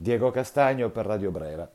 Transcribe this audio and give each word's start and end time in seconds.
Diego 0.00 0.30
Castagno 0.30 0.88
per 0.88 1.04
Radio 1.04 1.30
Brera. 1.30 1.70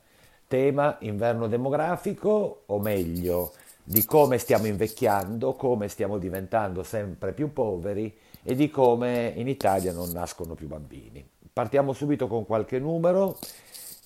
Tema 0.48 0.98
inverno 1.02 1.46
demografico, 1.46 2.64
o 2.66 2.80
meglio, 2.80 3.54
di 3.84 4.04
come 4.04 4.40
stiamo 4.40 4.66
invecchiando, 4.66 5.54
come 5.54 5.90
stiamo 5.90 6.18
diventando 6.18 6.82
sempre 6.82 7.34
più 7.34 7.54
poveri 7.54 8.12
e 8.42 8.56
di 8.56 8.72
come 8.72 9.32
in 9.36 9.48
Italia 9.48 9.94
non 9.94 10.10
nascono 10.10 10.56
più 10.56 10.66
bambini. 10.66 11.24
Partiamo 11.54 11.94
subito 11.94 12.26
con 12.26 12.48
qualche 12.48 12.80
numero. 12.80 13.38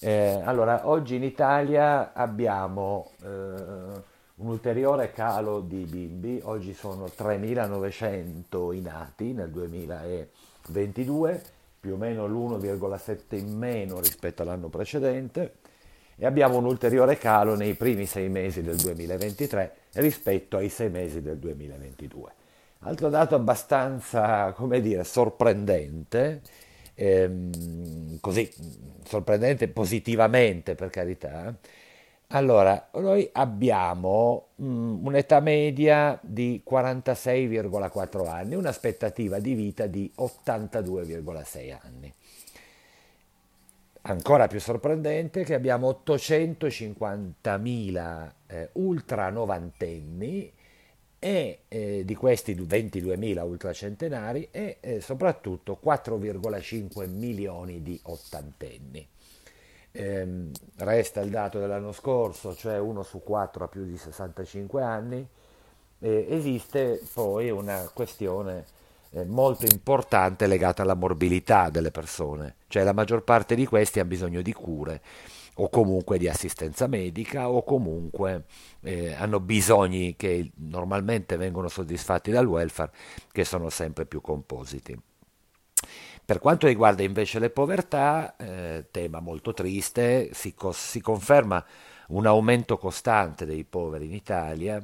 Eh, 0.01 0.41
allora, 0.43 0.89
oggi 0.89 1.15
in 1.15 1.23
Italia 1.23 2.11
abbiamo 2.11 3.11
eh, 3.23 3.25
un 3.25 4.47
ulteriore 4.47 5.13
calo 5.13 5.61
di 5.61 5.85
bimbi, 5.85 6.41
oggi 6.43 6.73
sono 6.73 7.05
3.900 7.05 8.75
i 8.75 8.81
nati 8.81 9.31
nel 9.31 9.49
2022, 9.49 11.57
più 11.79 11.93
o 11.93 11.97
meno 11.97 12.27
l'1,7 12.27 13.35
in 13.37 13.57
meno 13.57 13.99
rispetto 13.99 14.41
all'anno 14.41 14.67
precedente 14.67 15.53
e 16.17 16.25
abbiamo 16.25 16.57
un 16.57 16.65
ulteriore 16.65 17.17
calo 17.17 17.55
nei 17.55 17.75
primi 17.75 18.05
sei 18.05 18.27
mesi 18.27 18.61
del 18.61 18.75
2023 18.75 19.73
rispetto 19.93 20.57
ai 20.57 20.67
sei 20.67 20.89
mesi 20.89 21.21
del 21.21 21.37
2022. 21.37 22.31
Altro 22.79 23.09
dato 23.09 23.35
abbastanza, 23.35 24.51
come 24.51 24.81
dire, 24.81 25.03
sorprendente, 25.03 26.41
ehm, 26.93 28.19
così 28.19 28.49
sorprendente 29.05 29.69
positivamente 29.69 30.75
per 30.75 30.89
carità, 30.89 31.55
allora, 32.31 32.89
noi 32.93 33.27
abbiamo 33.31 34.49
mm, 34.61 35.03
un'età 35.03 35.39
media 35.39 36.19
di 36.21 36.61
46,4 36.69 38.27
anni, 38.27 38.53
un'aspettativa 38.53 39.39
di 39.39 39.55
vita 39.55 39.87
di 39.87 40.11
82,6 40.15 41.77
anni. 41.81 42.13
Ancora 44.01 44.47
più 44.47 44.59
sorprendente 44.59 45.43
che 45.43 45.55
abbiamo 45.55 46.03
850.000 46.05 48.31
eh, 48.45 48.69
ultra 48.73 49.31
novantenni 49.31 50.53
e 51.17 51.61
eh, 51.67 52.03
di 52.05 52.15
questi 52.15 52.53
22.000 52.55 53.43
ultracentenari 53.43 54.49
e 54.51 54.77
eh, 54.79 55.01
soprattutto 55.01 55.79
4,5 55.83 57.09
milioni 57.09 57.81
di 57.81 57.99
ottantenni. 58.03 59.07
Ehm, 59.91 60.51
resta 60.77 61.21
il 61.21 61.29
dato 61.29 61.59
dell'anno 61.59 61.91
scorso, 61.91 62.55
cioè 62.55 62.77
uno 62.77 63.03
su 63.03 63.21
quattro 63.23 63.65
ha 63.65 63.67
più 63.67 63.85
di 63.85 63.97
65 63.97 64.81
anni. 64.81 65.27
Eh, 66.01 66.27
esiste 66.29 67.01
poi 67.13 67.49
una 67.49 67.89
questione 67.93 68.65
eh, 69.11 69.25
molto 69.25 69.65
importante 69.65 70.47
legata 70.47 70.83
alla 70.83 70.93
morbilità 70.93 71.69
delle 71.69 71.91
persone, 71.91 72.55
cioè 72.67 72.83
la 72.83 72.93
maggior 72.93 73.23
parte 73.23 73.55
di 73.55 73.65
questi 73.65 73.99
ha 73.99 74.05
bisogno 74.05 74.41
di 74.41 74.53
cure 74.53 75.01
o 75.55 75.69
comunque 75.69 76.17
di 76.17 76.29
assistenza 76.29 76.87
medica 76.87 77.49
o 77.49 77.63
comunque 77.63 78.45
eh, 78.81 79.13
hanno 79.13 79.39
bisogni 79.41 80.15
che 80.15 80.51
normalmente 80.55 81.35
vengono 81.35 81.67
soddisfatti 81.67 82.31
dal 82.31 82.45
welfare 82.45 82.91
che 83.31 83.43
sono 83.43 83.69
sempre 83.69 84.05
più 84.05 84.21
compositi. 84.21 84.97
Per 86.29 86.37
quanto 86.37 86.67
riguarda 86.67 87.01
invece 87.01 87.39
le 87.39 87.49
povertà, 87.49 88.35
eh, 88.37 88.85
tema 88.91 89.19
molto 89.19 89.51
triste, 89.51 90.29
si, 90.31 90.53
co- 90.53 90.71
si, 90.73 91.01
conferma 91.01 91.65
un 92.09 92.27
aumento 92.27 92.77
costante 92.77 93.47
dei 93.47 93.63
poveri 93.63 94.05
in 94.05 94.13
Italia, 94.13 94.79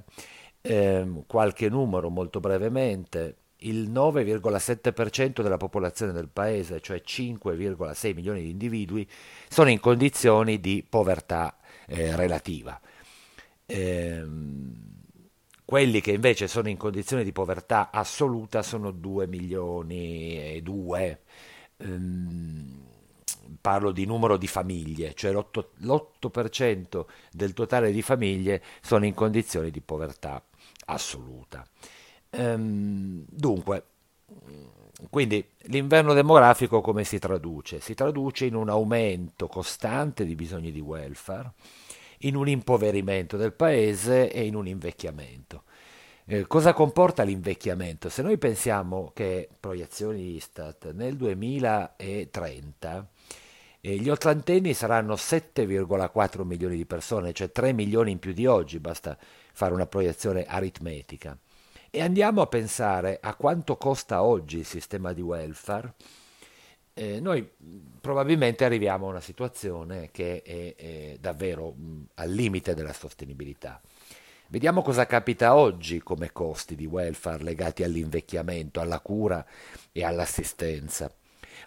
eh, 0.59 1.07
qualche 1.27 1.69
numero 1.69 2.09
molto 2.09 2.39
brevemente, 2.39 3.35
il 3.57 3.91
9,7% 3.91 5.43
della 5.43 5.57
popolazione 5.57 6.13
del 6.13 6.29
paese, 6.29 6.81
cioè 6.81 7.03
5,6 7.05 8.15
milioni 8.15 8.41
di 8.41 8.49
individui, 8.49 9.07
sono 9.47 9.69
in 9.69 9.79
condizioni 9.79 10.59
di 10.59 10.83
povertà 10.89 11.57
eh, 11.85 12.15
relativa. 12.15 12.81
Ehm, 13.67 14.94
quelli 15.65 15.99
che 15.99 16.11
invece 16.11 16.47
sono 16.47 16.69
in 16.69 16.77
condizioni 16.77 17.23
di 17.23 17.31
povertà 17.31 17.89
assoluta 17.91 18.61
sono 18.61 18.91
2 18.91 19.27
milioni 19.27 20.55
e 20.55 20.61
2. 20.61 21.21
Ehm, 21.77 22.83
parlo 23.59 23.91
di 23.91 24.05
numero 24.05 24.37
di 24.37 24.47
famiglie, 24.47 25.13
cioè 25.15 25.31
l'8%, 25.31 25.65
l'8% 25.79 27.05
del 27.31 27.53
totale 27.53 27.91
di 27.91 28.01
famiglie 28.03 28.61
sono 28.81 29.05
in 29.05 29.13
condizioni 29.15 29.71
di 29.71 29.81
povertà 29.81 30.43
assoluta. 30.85 31.65
Ehm, 32.29 33.25
dunque, 33.27 33.85
quindi 35.09 35.45
l'inverno 35.63 36.13
demografico 36.13 36.81
come 36.81 37.03
si 37.03 37.19
traduce? 37.19 37.79
Si 37.79 37.93
traduce 37.93 38.45
in 38.45 38.55
un 38.55 38.69
aumento 38.69 39.47
costante 39.47 40.25
di 40.25 40.35
bisogni 40.35 40.71
di 40.71 40.79
welfare, 40.79 41.53
in 42.19 42.35
un 42.35 42.47
impoverimento 42.47 43.37
del 43.37 43.53
paese 43.53 44.31
e 44.31 44.45
in 44.45 44.55
un 44.55 44.67
invecchiamento. 44.67 45.63
Eh, 46.25 46.47
cosa 46.47 46.73
comporta 46.73 47.23
l'invecchiamento? 47.23 48.09
Se 48.09 48.21
noi 48.23 48.37
pensiamo 48.37 49.11
che 49.13 49.47
proiezioni 49.59 50.35
Istat 50.35 50.91
nel 50.93 51.15
2030 51.17 53.07
eh, 53.81 53.97
gli 53.97 54.09
ottantenni 54.09 54.73
saranno 54.73 55.13
7,4 55.13 56.43
milioni 56.43 56.75
di 56.77 56.87
persone, 56.87 57.33
cioè 57.33 57.51
3 57.51 57.73
milioni 57.73 58.09
in 58.11 58.19
più 58.19 58.33
di 58.33 58.47
oggi, 58.47 58.79
basta 58.79 59.15
fare 59.53 59.75
una 59.75 59.85
proiezione 59.85 60.45
aritmetica. 60.45 61.37
E 61.91 62.01
andiamo 62.01 62.41
a 62.41 62.47
pensare 62.47 63.19
a 63.21 63.35
quanto 63.35 63.77
costa 63.77 64.23
oggi 64.23 64.57
il 64.57 64.65
sistema 64.65 65.13
di 65.13 65.21
welfare 65.21 65.93
eh, 66.97 67.19
noi 67.19 67.47
probabilmente 67.99 68.63
arriviamo 68.63 69.07
a 69.07 69.09
una 69.09 69.19
situazione 69.19 70.09
che 70.11 70.41
è, 70.41 70.75
è 70.75 71.17
davvero 71.19 71.71
mh, 71.71 72.07
al 72.15 72.31
limite 72.31 72.73
della 72.73 72.93
sostenibilità. 72.93 73.81
Vediamo 74.47 74.81
cosa 74.81 75.05
capita 75.05 75.55
oggi 75.55 76.01
come 76.01 76.31
costi 76.31 76.75
di 76.75 76.85
welfare 76.85 77.43
legati 77.43 77.83
all'invecchiamento, 77.83 78.79
alla 78.79 78.99
cura 78.99 79.45
e 79.91 80.05
all'assistenza. 80.05 81.11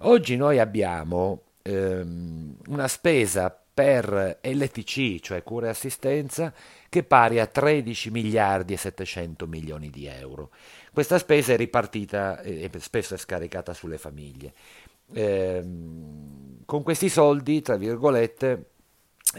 Oggi 0.00 0.36
noi 0.36 0.58
abbiamo 0.58 1.42
ehm, 1.60 2.56
una 2.68 2.88
spesa 2.88 3.54
per 3.74 4.38
LTC, 4.42 5.20
cioè 5.20 5.42
cura 5.42 5.66
e 5.66 5.70
assistenza, 5.70 6.54
che 6.88 7.00
è 7.00 7.04
pari 7.04 7.38
a 7.38 7.46
13 7.46 8.10
miliardi 8.10 8.72
e 8.72 8.76
700 8.78 9.46
milioni 9.46 9.90
di 9.90 10.06
euro. 10.06 10.50
Questa 10.92 11.18
spesa 11.18 11.52
è 11.52 11.56
ripartita 11.56 12.40
e 12.40 12.70
spesso 12.78 13.14
è 13.14 13.18
scaricata 13.18 13.74
sulle 13.74 13.98
famiglie 13.98 14.52
eh, 15.12 15.64
con 16.64 16.82
questi 16.82 17.08
soldi, 17.08 17.62
tra 17.62 17.76
virgolette, 17.76 18.70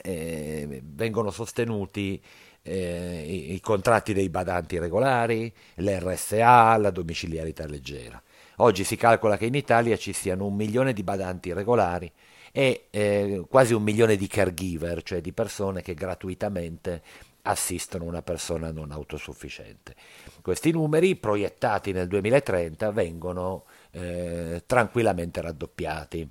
eh, 0.04 0.82
vengono 0.84 1.32
sostenuti 1.32 2.22
eh, 2.62 3.24
i, 3.28 3.54
i, 3.54 3.60
contratti 3.60 4.14
dei 4.14 4.30
badanti 4.30 4.78
regolari, 4.78 5.52
l'RSA, 5.76 6.78
la 6.78 6.92
domiciliarità 6.92 7.66
leggera. 7.66 8.22
Oggi 8.58 8.84
si 8.84 8.96
calcola 8.96 9.38
che 9.38 9.46
in 9.46 9.56
Italia 9.56 9.96
ci 9.96 10.14
siano 10.14 10.46
un 10.46 10.56
milione 10.56 10.94
di 10.94 11.04
badanti 11.04 11.54
regolari 11.54 12.12
e 12.52 12.88
eh, 12.90 13.46
quasi 13.48 13.74
un 13.74 13.84
milione 13.84 14.16
di 14.16 14.28
caregiver, 14.28 15.02
cioè 15.04 15.22
di 15.22 15.32
persone 15.32 15.82
che 15.82 15.94
gratuitamente 15.94 17.02
assistono 17.44 18.04
una 18.04 18.22
persona 18.22 18.72
non 18.72 18.92
autosufficiente. 18.92 19.96
Questi 20.42 20.72
numeri 20.72 21.16
proiettati 21.16 21.92
nel 21.92 22.08
2030 22.08 22.92
vengono 22.92 23.66
eh, 23.92 24.64
tranquillamente 24.66 25.42
raddoppiati. 25.42 26.28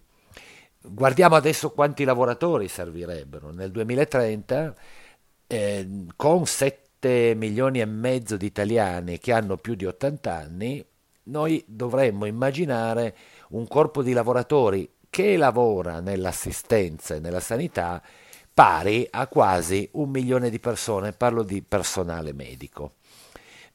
Guardiamo 0.81 1.37
adesso 1.37 1.71
quanti 1.71 2.05
lavoratori 2.05 2.69
servirebbero. 2.69 3.51
Nel 3.51 3.71
2030, 3.71 4.75
eh, 5.47 5.89
con 6.17 6.47
7 6.47 7.35
milioni 7.37 7.81
e 7.81 7.85
mezzo 7.87 8.37
di 8.37 8.47
italiani 8.47 9.19
che 9.19 9.33
hanno 9.33 9.57
più 9.57 9.75
di 9.75 9.87
80 9.87 10.35
anni, 10.35 10.85
noi 11.25 11.63
dovremmo 11.67 12.25
immaginare 12.27 13.17
un 13.51 13.67
corpo 13.69 14.03
di 14.03 14.13
lavoratori 14.13 14.91
che 15.11 15.37
lavora 15.37 16.01
nell'assistenza 16.01 17.15
e 17.15 17.21
nella 17.21 17.41
sanità 17.41 18.03
pari 18.53 19.07
a 19.11 19.27
quasi 19.29 19.89
un 19.93 20.11
milione 20.11 20.51
di 20.51 20.59
persone, 20.59 21.13
parlo 21.13 21.43
di 21.43 21.63
personale 21.63 22.33
medico. 22.33 22.95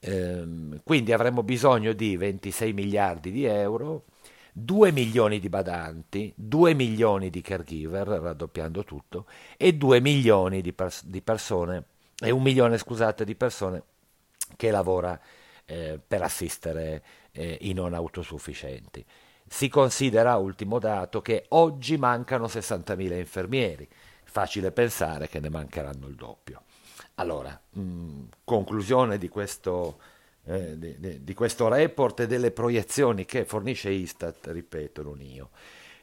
Ehm, 0.06 0.82
quindi 0.84 1.14
avremo 1.14 1.44
bisogno 1.44 1.94
di 1.94 2.18
26 2.18 2.74
miliardi 2.74 3.32
di 3.32 3.46
euro, 3.46 4.06
2 4.52 4.92
milioni 4.92 5.40
di 5.40 5.50
badanti, 5.50 6.34
2 6.36 6.74
milioni 6.74 7.30
di 7.30 7.42
caregiver, 7.42 8.08
raddoppiando 8.08 8.84
tutto, 8.84 9.26
e 9.58 9.74
2 9.74 10.02
milioni 10.02 10.62
di, 10.62 10.74
pers- 10.74 11.06
di 11.06 11.22
persone, 11.22 11.86
e 12.20 12.32
un 12.32 12.42
milione 12.42 12.78
scusate 12.78 13.24
di 13.24 13.36
persone 13.36 13.84
che 14.58 14.72
lavora 14.72 15.20
eh, 15.66 16.00
per 16.06 16.22
assistere 16.22 17.04
eh, 17.32 17.58
i 17.62 17.74
non 17.74 17.94
autosufficienti. 17.94 19.04
Si 19.48 19.70
considera, 19.70 20.36
ultimo 20.36 20.80
dato, 20.80 21.22
che 21.22 21.46
oggi 21.50 21.98
mancano 21.98 22.48
60.000 22.48 23.18
infermieri, 23.18 23.88
facile 24.26 24.72
pensare 24.72 25.30
che 25.30 25.40
ne 25.40 25.50
mancheranno 25.50 26.08
il 26.08 26.16
doppio. 26.16 26.64
Allora, 27.16 27.60
mh, 27.72 27.82
mm, 27.82 28.24
conclusione 28.44 29.18
di 29.18 29.30
questo, 29.30 30.00
eh, 30.46 30.78
di, 30.78 31.24
di 31.24 31.34
questo 31.34 31.68
report 31.68 32.22
e 32.22 32.28
delle 32.28 32.52
proiezioni 32.52 33.26
che 33.26 33.46
fornisce 33.46 33.90
Istat, 33.92 34.48
ripeto, 34.48 35.04
non 35.04 35.22
io. 35.22 35.50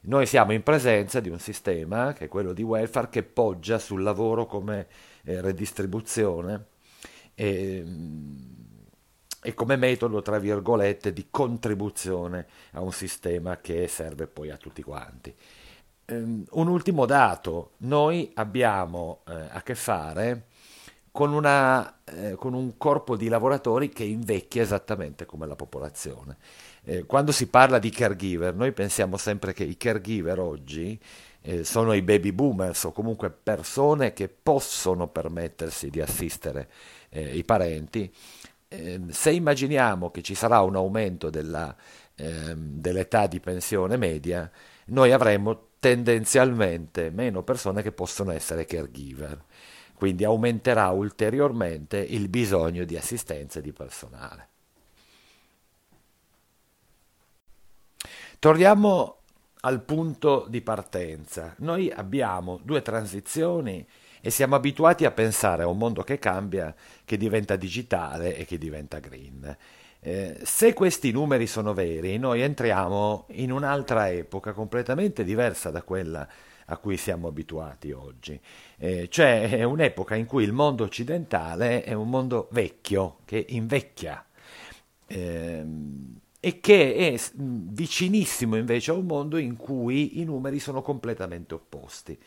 Noi 0.02 0.24
siamo 0.26 0.52
in 0.52 0.62
presenza 0.62 1.20
di 1.20 1.28
un 1.28 1.38
sistema, 1.38 2.12
che 2.14 2.24
è 2.24 2.28
quello 2.28 2.52
di 2.52 2.62
welfare, 2.62 3.08
che 3.10 3.22
poggia 3.22 3.78
sul 3.78 4.02
lavoro 4.02 4.46
come 4.46 4.86
eh, 5.24 5.40
redistribuzione 5.40 6.66
e, 7.34 7.84
e 9.42 9.54
come 9.54 9.76
metodo, 9.76 10.22
tra 10.22 10.38
virgolette, 10.38 11.12
di 11.12 11.26
contribuzione 11.30 12.46
a 12.72 12.80
un 12.80 12.92
sistema 12.92 13.58
che 13.58 13.88
serve 13.88 14.26
poi 14.26 14.50
a 14.50 14.56
tutti 14.56 14.82
quanti. 14.82 15.34
Um, 16.06 16.44
un 16.52 16.68
ultimo 16.68 17.04
dato, 17.04 17.72
noi 17.78 18.30
abbiamo 18.34 19.22
eh, 19.28 19.48
a 19.50 19.60
che 19.62 19.74
fare 19.74 20.46
con, 21.10 21.32
una, 21.32 22.02
eh, 22.04 22.34
con, 22.36 22.54
un 22.54 22.76
corpo 22.76 23.16
di 23.16 23.28
lavoratori 23.28 23.88
che 23.88 24.04
invecchia 24.04 24.62
esattamente 24.62 25.26
come 25.26 25.46
la 25.46 25.56
popolazione. 25.56 26.36
Eh, 26.84 27.04
quando 27.04 27.32
si 27.32 27.48
parla 27.48 27.78
di 27.78 27.90
caregiver, 27.90 28.54
noi 28.54 28.72
pensiamo 28.72 29.16
sempre 29.16 29.52
che 29.52 29.64
i 29.64 29.76
caregiver 29.76 30.38
oggi 30.38 30.98
eh, 31.42 31.64
sono 31.64 31.92
i 31.94 32.02
baby 32.02 32.32
boomers 32.32 32.84
o 32.84 32.92
comunque 32.92 33.30
persone 33.30 34.12
che 34.12 34.28
possono 34.28 35.08
permettersi 35.08 35.90
di 35.90 36.00
assistere 36.00 36.68
eh, 37.08 37.36
i 37.36 37.44
parenti. 37.44 38.12
Ehm, 38.68 39.10
se 39.10 39.32
immaginiamo 39.32 40.10
che 40.10 40.22
ci 40.22 40.34
sarà 40.34 40.60
un 40.60 40.76
aumento 40.76 41.28
della, 41.28 41.74
ehm, 42.14 42.78
dell'età 42.80 43.26
di 43.26 43.40
pensione 43.40 43.96
media, 43.96 44.48
noi 44.86 45.12
avremo 45.12 45.68
tendenzialmente 45.80 47.10
meno 47.10 47.42
persone 47.42 47.82
che 47.82 47.90
possono 47.90 48.32
essere 48.32 48.64
caregiver 48.66 49.42
quindi 50.00 50.24
aumenterà 50.24 50.88
ulteriormente 50.88 51.98
il 51.98 52.30
bisogno 52.30 52.84
di 52.84 52.96
assistenza 52.96 53.60
di 53.60 53.70
personale. 53.70 54.48
Torniamo 58.38 59.18
al 59.60 59.82
punto 59.82 60.46
di 60.48 60.62
partenza. 60.62 61.54
Noi 61.58 61.90
abbiamo 61.90 62.58
due 62.62 62.80
transizioni 62.80 63.86
e 64.22 64.30
siamo 64.30 64.54
abituati 64.54 65.04
a 65.04 65.10
pensare 65.10 65.64
a 65.64 65.66
un 65.66 65.76
mondo 65.76 66.02
che 66.02 66.18
cambia, 66.18 66.74
che 67.04 67.18
diventa 67.18 67.56
digitale 67.56 68.38
e 68.38 68.46
che 68.46 68.56
diventa 68.56 69.00
green. 69.00 69.54
Eh, 70.00 70.40
se 70.42 70.72
questi 70.72 71.10
numeri 71.10 71.46
sono 71.46 71.74
veri, 71.74 72.16
noi 72.16 72.40
entriamo 72.40 73.26
in 73.32 73.52
un'altra 73.52 74.10
epoca 74.10 74.54
completamente 74.54 75.24
diversa 75.24 75.70
da 75.70 75.82
quella 75.82 76.26
a 76.70 76.76
cui 76.78 76.96
siamo 76.96 77.28
abituati 77.28 77.92
oggi. 77.92 78.40
Eh, 78.78 79.08
cioè 79.08 79.48
è 79.50 79.62
un'epoca 79.64 80.14
in 80.14 80.26
cui 80.26 80.44
il 80.44 80.52
mondo 80.52 80.84
occidentale 80.84 81.82
è 81.82 81.92
un 81.92 82.08
mondo 82.08 82.48
vecchio, 82.52 83.18
che 83.24 83.44
invecchia. 83.50 84.24
Eh, 85.06 85.64
e 86.42 86.60
che 86.60 86.94
è 86.94 87.20
vicinissimo 87.34 88.56
invece 88.56 88.92
a 88.92 88.94
un 88.94 89.04
mondo 89.04 89.36
in 89.36 89.56
cui 89.56 90.20
i 90.20 90.24
numeri 90.24 90.58
sono 90.58 90.80
completamente 90.80 91.54
opposti. 91.54 92.18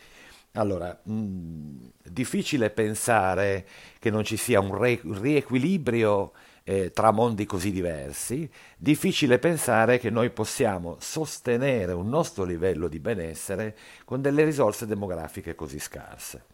Allora, 0.56 0.96
mh, 1.02 1.92
difficile 2.04 2.70
pensare 2.70 3.66
che 3.98 4.12
non 4.12 4.24
ci 4.24 4.38
sia 4.38 4.60
un, 4.60 4.78
re- 4.78 5.02
riequilibrio 5.04 6.34
eh, 6.64 6.92
tra 6.92 7.12
mondi 7.12 7.46
così 7.46 7.72
diversi, 7.72 8.50
difficile 8.78 9.40
pensare 9.40 10.00
che 10.00 10.10
noi 10.10 10.30
possiamo 10.30 10.98
sostenere 11.00 11.92
un 11.92 12.08
nostro 12.08 12.44
livello 12.44 12.88
di 12.88 13.00
benessere 13.00 13.76
con 14.06 14.22
delle 14.22 14.44
risorse 14.44 14.86
demografiche 14.86 15.56
così 15.56 15.80
scarse. 15.80 16.46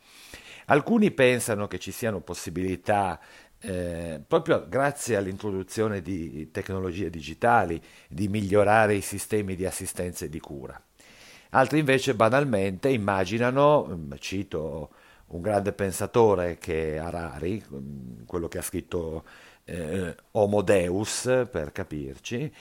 Alcuni 0.65 1.11
pensano 1.11 1.67
che 1.67 1.79
ci 1.79 1.91
siano 1.91 2.21
possibilità 2.21 3.19
eh, 3.61 4.21
proprio 4.25 4.67
grazie 4.67 5.15
all'introduzione 5.15 6.01
di 6.01 6.49
tecnologie 6.51 7.09
digitali, 7.09 7.81
di 8.07 8.27
migliorare 8.27 8.95
i 8.95 9.01
sistemi 9.01 9.55
di 9.55 9.65
assistenza 9.65 10.25
e 10.25 10.29
di 10.29 10.39
cura. 10.39 10.81
Altri 11.51 11.79
invece 11.79 12.13
banalmente 12.13 12.89
immaginano, 12.89 13.85
mm, 13.87 14.11
cito 14.19 14.91
un 15.29 15.41
grande 15.41 15.73
pensatore 15.73 16.57
che 16.57 16.95
è 16.95 16.97
Harari, 16.97 17.63
quello 18.25 18.47
che 18.47 18.57
ha 18.57 18.63
scritto 18.63 19.23
eh, 19.65 20.15
Homo 20.31 20.61
Deus, 20.61 21.47
per 21.51 21.71
capirci, 21.71 22.51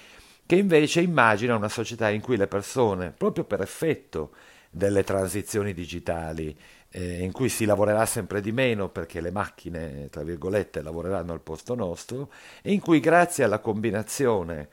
che 0.44 0.56
invece 0.56 1.00
immagina 1.00 1.56
una 1.56 1.68
società 1.68 2.10
in 2.10 2.20
cui 2.20 2.36
le 2.36 2.46
persone, 2.46 3.10
proprio 3.10 3.44
per 3.44 3.60
effetto 3.60 4.32
delle 4.70 5.04
transizioni 5.04 5.72
digitali, 5.72 6.56
eh, 6.90 7.22
in 7.22 7.32
cui 7.32 7.48
si 7.48 7.64
lavorerà 7.64 8.04
sempre 8.06 8.40
di 8.40 8.52
meno 8.52 8.88
perché 8.88 9.20
le 9.20 9.30
macchine, 9.30 10.08
tra 10.10 10.22
virgolette, 10.22 10.82
lavoreranno 10.82 11.32
al 11.32 11.40
posto 11.40 11.74
nostro, 11.74 12.30
e 12.62 12.72
in 12.72 12.80
cui 12.80 13.00
grazie 13.00 13.44
alla 13.44 13.60
combinazione 13.60 14.68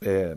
eh, 0.00 0.34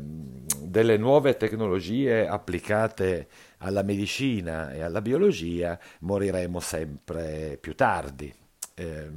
delle 0.63 0.97
nuove 0.97 1.37
tecnologie 1.37 2.27
applicate 2.27 3.27
alla 3.59 3.81
medicina 3.81 4.71
e 4.71 4.81
alla 4.81 5.01
biologia 5.01 5.79
moriremo 5.99 6.59
sempre 6.59 7.57
più 7.59 7.75
tardi. 7.75 8.33
Eh, 8.75 9.09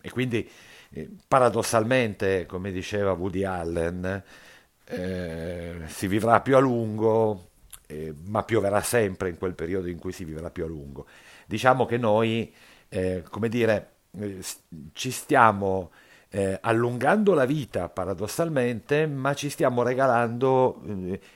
e 0.00 0.10
quindi 0.10 0.48
eh, 0.90 1.10
paradossalmente, 1.26 2.46
come 2.46 2.70
diceva 2.72 3.12
Woody 3.12 3.44
Allen, 3.44 4.22
eh, 4.84 5.76
si 5.86 6.06
vivrà 6.06 6.40
più 6.40 6.56
a 6.56 6.60
lungo, 6.60 7.50
eh, 7.86 8.14
ma 8.26 8.42
pioverà 8.42 8.80
sempre 8.80 9.28
in 9.28 9.38
quel 9.38 9.54
periodo 9.54 9.88
in 9.88 9.98
cui 9.98 10.12
si 10.12 10.24
vivrà 10.24 10.50
più 10.50 10.64
a 10.64 10.66
lungo. 10.66 11.06
Diciamo 11.46 11.86
che 11.86 11.98
noi, 11.98 12.52
eh, 12.88 13.22
come 13.28 13.48
dire, 13.48 13.90
eh, 14.18 14.38
ci 14.92 15.10
stiamo 15.10 15.90
eh, 16.32 16.58
allungando 16.60 17.34
la 17.34 17.44
vita 17.44 17.88
paradossalmente, 17.88 19.06
ma 19.06 19.34
ci 19.34 19.48
stiamo 19.48 19.82
regalando 19.82 20.82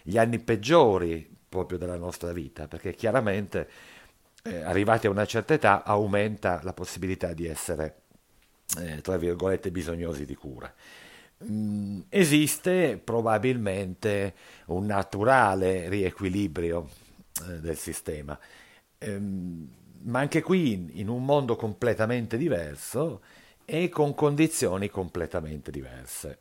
gli 0.02 0.18
anni 0.18 0.38
peggiori 0.38 1.28
proprio 1.48 1.78
della 1.78 1.96
nostra 1.96 2.32
vita, 2.32 2.66
perché 2.66 2.94
chiaramente 2.94 3.68
arrivati 4.46 5.08
a 5.08 5.10
una 5.10 5.24
certa 5.24 5.54
età 5.54 5.82
aumenta 5.82 6.60
la 6.62 6.72
possibilità 6.72 7.32
di 7.32 7.46
essere 7.46 8.06
eh, 8.78 9.00
tra 9.00 9.16
virgolette, 9.16 9.70
bisognosi 9.70 10.24
di 10.24 10.34
cura. 10.34 10.72
Mm, 11.44 12.00
esiste 12.08 13.00
probabilmente 13.02 14.34
un 14.66 14.86
naturale 14.86 15.88
riequilibrio 15.88 16.88
eh, 17.48 17.60
del 17.60 17.76
sistema, 17.76 18.38
ehm, 18.98 19.68
ma 20.04 20.20
anche 20.20 20.42
qui 20.42 21.00
in 21.00 21.08
un 21.08 21.24
mondo 21.24 21.56
completamente 21.56 22.36
diverso 22.36 23.22
e 23.66 23.90
con 23.90 24.14
condizioni 24.14 24.88
completamente 24.88 25.70
diverse. 25.70 26.38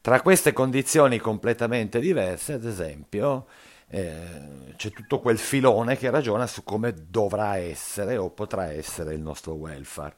Tra 0.00 0.22
queste 0.22 0.52
condizioni 0.52 1.18
completamente 1.18 2.00
diverse, 2.00 2.54
ad 2.54 2.64
esempio, 2.64 3.46
eh, 3.88 4.72
c'è 4.76 4.90
tutto 4.90 5.20
quel 5.20 5.38
filone 5.38 5.96
che 5.96 6.10
ragiona 6.10 6.46
su 6.46 6.64
come 6.64 6.94
dovrà 7.08 7.56
essere 7.58 8.16
o 8.16 8.30
potrà 8.30 8.72
essere 8.72 9.14
il 9.14 9.20
nostro 9.20 9.52
welfare. 9.52 10.16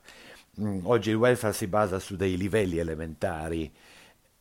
Mm, 0.61 0.81
oggi 0.85 1.11
il 1.11 1.17
welfare 1.17 1.53
si 1.53 1.67
basa 1.67 1.99
su 1.99 2.17
dei 2.17 2.37
livelli 2.37 2.79
elementari 2.79 3.73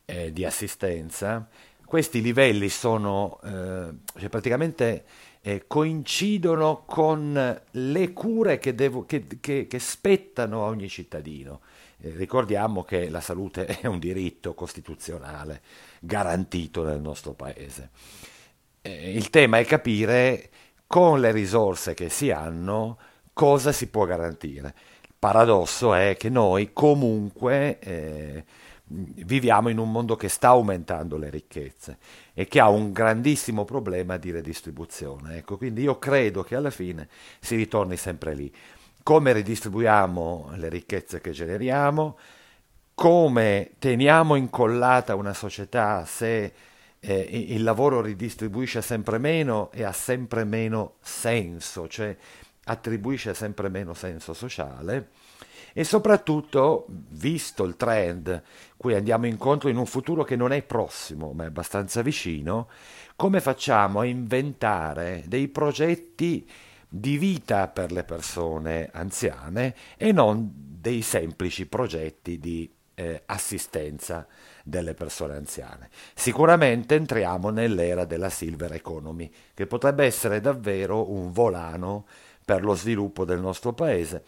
eh, 0.05 0.31
di 0.31 0.45
assistenza. 0.45 1.47
Questi 1.85 2.21
livelli 2.21 2.69
sono 2.69 3.39
eh, 3.43 4.19
cioè 4.19 4.29
praticamente 4.29 5.05
eh, 5.49 5.63
coincidono 5.65 6.83
con 6.85 7.61
le 7.71 8.13
cure 8.13 8.59
che, 8.59 8.75
devo, 8.75 9.05
che, 9.05 9.25
che, 9.39 9.65
che 9.65 9.79
spettano 9.79 10.63
a 10.63 10.67
ogni 10.67 10.87
cittadino. 10.87 11.61
Eh, 12.01 12.13
ricordiamo 12.15 12.83
che 12.83 13.09
la 13.09 13.19
salute 13.19 13.65
è 13.65 13.87
un 13.87 13.97
diritto 13.97 14.53
costituzionale 14.53 15.61
garantito 16.01 16.83
nel 16.83 17.01
nostro 17.01 17.33
paese. 17.33 17.89
Eh, 18.81 19.11
il 19.11 19.31
tema 19.31 19.57
è 19.57 19.65
capire 19.65 20.49
con 20.85 21.19
le 21.19 21.31
risorse 21.31 21.95
che 21.95 22.09
si 22.09 22.29
hanno 22.29 22.99
cosa 23.33 23.71
si 23.71 23.87
può 23.87 24.05
garantire 24.05 24.73
paradosso 25.19 25.93
è 25.93 26.15
che 26.17 26.29
noi 26.29 26.71
comunque 26.71 27.77
eh, 27.79 28.45
viviamo 28.91 29.69
in 29.69 29.77
un 29.77 29.91
mondo 29.91 30.15
che 30.15 30.29
sta 30.29 30.49
aumentando 30.49 31.17
le 31.17 31.29
ricchezze 31.29 31.97
e 32.33 32.47
che 32.47 32.59
ha 32.59 32.69
un 32.69 32.91
grandissimo 32.91 33.65
problema 33.65 34.17
di 34.17 34.31
redistribuzione. 34.31 35.37
Ecco, 35.37 35.57
quindi 35.57 35.83
io 35.83 35.99
credo 35.99 36.43
che 36.43 36.55
alla 36.55 36.71
fine 36.71 37.07
si 37.39 37.55
ritorni 37.55 37.97
sempre 37.97 38.33
lì. 38.33 38.51
Come 39.03 39.33
ridistribuiamo 39.33 40.51
le 40.55 40.69
ricchezze 40.69 41.21
che 41.21 41.31
generiamo, 41.31 42.17
come 42.93 43.71
teniamo 43.79 44.35
incollata 44.35 45.15
una 45.15 45.33
società 45.33 46.05
se 46.05 46.53
eh, 46.99 47.27
il 47.31 47.63
lavoro 47.63 48.01
ridistribuisce 48.01 48.81
sempre 48.81 49.17
meno 49.19 49.71
e 49.71 49.83
ha 49.83 49.93
sempre 49.93 50.43
meno 50.43 50.95
senso, 51.01 51.87
cioè 51.87 52.15
attribuisce 52.65 53.33
sempre 53.33 53.69
meno 53.69 53.93
senso 53.93 54.33
sociale 54.33 55.09
e 55.73 55.83
soprattutto, 55.83 56.85
visto 57.09 57.63
il 57.63 57.75
trend, 57.75 58.41
cui 58.77 58.95
andiamo 58.95 59.27
incontro 59.27 59.69
in 59.69 59.77
un 59.77 59.85
futuro 59.85 60.23
che 60.23 60.35
non 60.35 60.51
è 60.51 60.61
prossimo, 60.61 61.31
ma 61.33 61.43
è 61.43 61.47
abbastanza 61.47 62.01
vicino, 62.01 62.67
come 63.15 63.41
facciamo 63.41 63.99
a 63.99 64.05
inventare 64.05 65.23
dei 65.27 65.47
progetti 65.47 66.47
di 66.87 67.17
vita 67.17 67.67
per 67.67 67.91
le 67.91 68.03
persone 68.03 68.89
anziane 68.91 69.75
e 69.97 70.11
non 70.11 70.51
dei 70.55 71.01
semplici 71.01 71.67
progetti 71.67 72.39
di 72.39 72.71
eh, 72.95 73.23
assistenza 73.27 74.27
delle 74.63 74.93
persone 74.93 75.35
anziane. 75.35 75.89
Sicuramente 76.13 76.95
entriamo 76.95 77.49
nell'era 77.49 78.05
della 78.05 78.29
silver 78.29 78.73
economy, 78.73 79.31
che 79.53 79.67
potrebbe 79.67 80.05
essere 80.05 80.41
davvero 80.41 81.11
un 81.11 81.31
volano 81.31 82.05
per 82.43 82.63
lo 82.63 82.73
sviluppo 82.73 83.25
del 83.25 83.39
nostro 83.39 83.73
paese, 83.73 84.23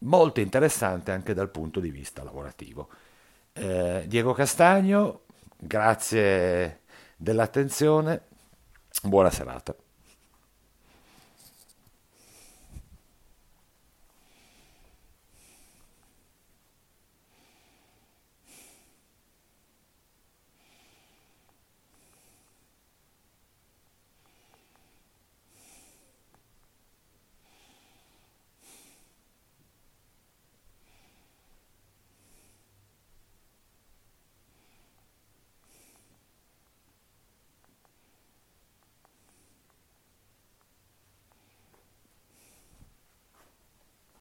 molto 0.00 0.40
interessante 0.40 1.10
anche 1.12 1.34
dal 1.34 1.50
punto 1.50 1.80
di 1.80 1.90
vista 1.90 2.22
lavorativo. 2.22 2.88
Eh, 3.52 4.04
Diego 4.06 4.32
Castagno, 4.32 5.22
grazie 5.56 6.82
dell'attenzione, 7.16 8.22
buona 9.02 9.30
serata. 9.30 9.74